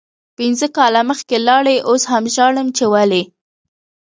پنځه 0.37 0.67
کاله 0.77 1.01
مخکې 1.09 1.35
لاړی 1.47 1.77
اوس 1.89 2.03
هم 2.11 2.23
ژاړم 2.35 2.67
چی 2.77 2.85
ولې 2.93 3.23